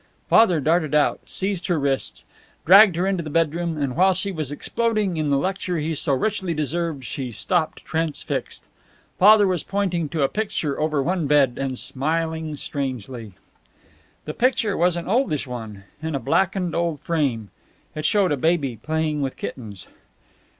[0.29, 2.25] Father darted out, seized her wrists,
[2.65, 6.11] dragged her into the bedroom, and while she was exploding in the lecture he so
[6.13, 8.65] richly deserved she stopped, transfixed.
[9.19, 13.33] Father was pointing to a picture over one bed, and smiling strangely.
[14.25, 17.51] The picture was an oldish one, in a blackened old frame.
[17.93, 19.85] It showed a baby playing with kittens.